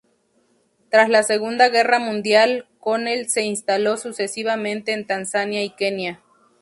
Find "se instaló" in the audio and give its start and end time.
3.29-3.97